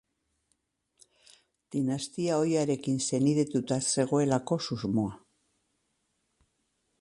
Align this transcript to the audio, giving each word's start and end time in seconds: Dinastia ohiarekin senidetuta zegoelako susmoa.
Dinastia 1.75 2.39
ohiarekin 2.45 2.97
senidetuta 3.09 3.77
zegoelako 3.91 4.59
susmoa. 4.69 5.13